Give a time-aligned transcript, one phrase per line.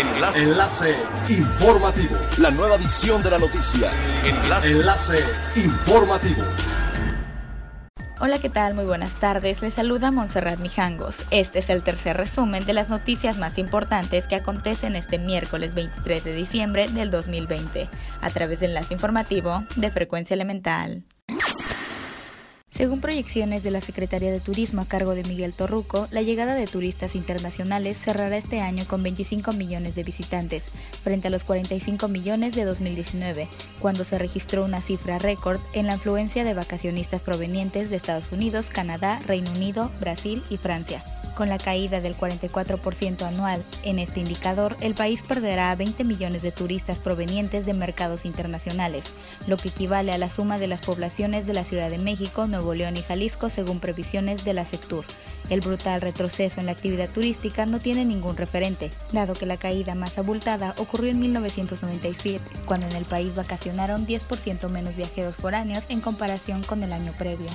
[0.00, 0.38] Enlace.
[0.38, 0.96] Enlace
[1.28, 2.16] informativo.
[2.38, 3.90] La nueva edición de la noticia.
[4.24, 4.70] Enlace.
[4.70, 5.24] Enlace
[5.56, 6.42] informativo.
[8.18, 8.74] Hola, ¿qué tal?
[8.74, 9.60] Muy buenas tardes.
[9.60, 11.26] Les saluda Montserrat Mijangos.
[11.30, 16.24] Este es el tercer resumen de las noticias más importantes que acontecen este miércoles 23
[16.24, 17.90] de diciembre del 2020,
[18.22, 21.04] a través del enlace informativo de Frecuencia Elemental.
[22.80, 26.66] Según proyecciones de la Secretaría de Turismo a cargo de Miguel Torruco, la llegada de
[26.66, 30.64] turistas internacionales cerrará este año con 25 millones de visitantes,
[31.04, 33.48] frente a los 45 millones de 2019,
[33.80, 38.68] cuando se registró una cifra récord en la afluencia de vacacionistas provenientes de Estados Unidos,
[38.72, 41.04] Canadá, Reino Unido, Brasil y Francia.
[41.40, 46.42] Con la caída del 44% anual en este indicador, el país perderá a 20 millones
[46.42, 49.04] de turistas provenientes de mercados internacionales,
[49.46, 52.74] lo que equivale a la suma de las poblaciones de la Ciudad de México, Nuevo
[52.74, 55.06] León y Jalisco según previsiones de la Sectur.
[55.48, 59.94] El brutal retroceso en la actividad turística no tiene ningún referente, dado que la caída
[59.94, 66.02] más abultada ocurrió en 1997, cuando en el país vacacionaron 10% menos viajeros foráneos en
[66.02, 67.48] comparación con el año previo.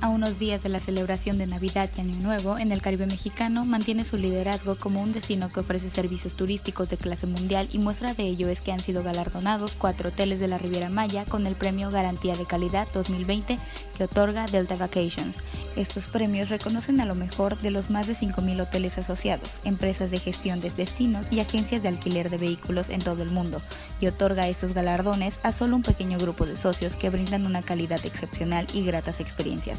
[0.00, 3.64] A unos días de la celebración de Navidad y Año Nuevo, en el Caribe mexicano
[3.64, 8.14] mantiene su liderazgo como un destino que ofrece servicios turísticos de clase mundial y muestra
[8.14, 11.56] de ello es que han sido galardonados cuatro hoteles de la Riviera Maya con el
[11.56, 13.58] premio Garantía de Calidad 2020
[13.96, 15.36] que otorga Delta Vacations.
[15.74, 20.18] Estos premios reconocen a lo mejor de los más de 5.000 hoteles asociados, empresas de
[20.20, 23.62] gestión de destinos y agencias de alquiler de vehículos en todo el mundo,
[24.00, 28.04] y otorga estos galardones a solo un pequeño grupo de socios que brindan una calidad
[28.04, 29.78] excepcional y gratas experiencias.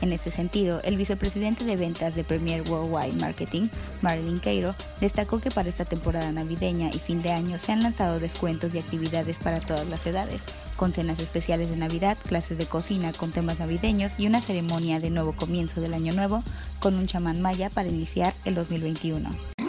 [0.00, 3.68] En ese sentido, el vicepresidente de ventas de Premier Worldwide Marketing,
[4.00, 8.18] Marilyn Cairo, destacó que para esta temporada navideña y fin de año se han lanzado
[8.18, 10.40] descuentos y actividades para todas las edades,
[10.76, 15.10] con cenas especiales de Navidad, clases de cocina con temas navideños y una ceremonia de
[15.10, 16.42] nuevo comienzo del año nuevo
[16.78, 19.59] con un chamán maya para iniciar el 2021.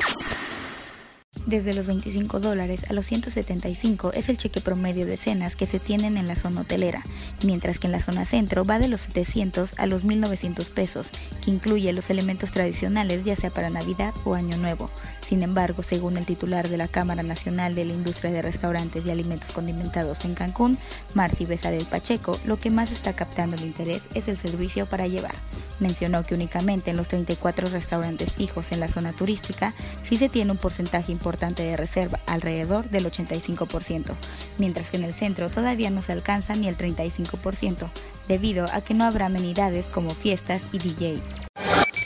[1.51, 5.79] Desde los 25 dólares a los 175 es el cheque promedio de cenas que se
[5.79, 7.03] tienen en la zona hotelera,
[7.43, 11.07] mientras que en la zona centro va de los 700 a los 1900 pesos,
[11.43, 14.89] que incluye los elementos tradicionales ya sea para Navidad o Año Nuevo.
[15.31, 19.11] Sin embargo, según el titular de la Cámara Nacional de la Industria de Restaurantes y
[19.11, 20.77] Alimentos Condimentados en Cancún,
[21.13, 25.35] Marci Besarel Pacheco, lo que más está captando el interés es el servicio para llevar.
[25.79, 30.51] Mencionó que únicamente en los 34 restaurantes fijos en la zona turística sí se tiene
[30.51, 34.11] un porcentaje importante de reserva, alrededor del 85%,
[34.57, 37.87] mientras que en el centro todavía no se alcanza ni el 35%,
[38.27, 41.50] debido a que no habrá amenidades como fiestas y DJs.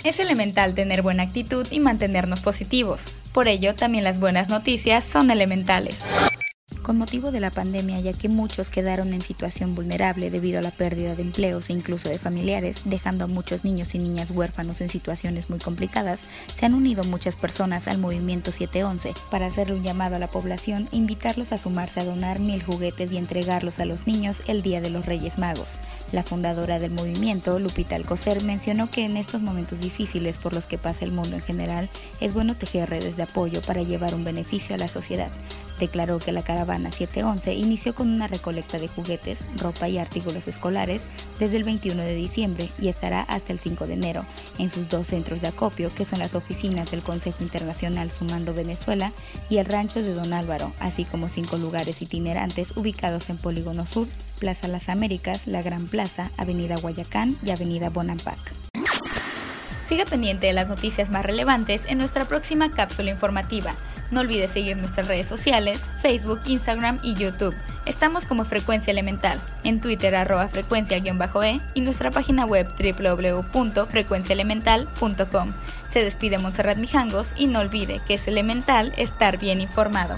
[0.05, 3.05] Es elemental tener buena actitud y mantenernos positivos.
[3.33, 5.95] Por ello, también las buenas noticias son elementales.
[6.83, 10.69] Con motivo de la pandemia, ya que muchos quedaron en situación vulnerable debido a la
[10.69, 14.89] pérdida de empleos e incluso de familiares, dejando a muchos niños y niñas huérfanos en
[14.89, 16.19] situaciones muy complicadas,
[16.55, 20.87] se han unido muchas personas al movimiento 711 para hacerle un llamado a la población
[20.91, 24.81] e invitarlos a sumarse a donar mil juguetes y entregarlos a los niños el Día
[24.81, 25.69] de los Reyes Magos.
[26.11, 30.77] La fundadora del movimiento, Lupita Alcocer, mencionó que en estos momentos difíciles por los que
[30.77, 31.89] pasa el mundo en general,
[32.21, 35.29] es bueno tejer redes de apoyo para llevar un beneficio a la sociedad.
[35.79, 41.01] Declaró que la caravana 711 inició con una recolecta de juguetes, ropa y artículos escolares
[41.37, 44.25] desde el 21 de diciembre y estará hasta el 5 de enero
[44.57, 49.11] en sus dos centros de acopio, que son las oficinas del Consejo Internacional Sumando Venezuela
[49.49, 54.07] y el rancho de Don Álvaro, así como cinco lugares itinerantes ubicados en Polígono Sur,
[54.39, 55.87] Plaza Las Américas, La Gran
[56.37, 58.39] Avenida Guayacán y Avenida Bonampak.
[59.87, 63.75] Siga pendiente de las noticias más relevantes en nuestra próxima cápsula informativa.
[64.11, 67.53] No olvide seguir nuestras redes sociales, Facebook, Instagram y YouTube.
[67.85, 71.01] Estamos como Frecuencia Elemental, en Twitter arroba frecuencia-e
[71.73, 75.53] y nuestra página web www.frecuenciaelemental.com.
[75.91, 80.17] Se despide Montserrat Mijangos y no olvide que es elemental estar bien informado.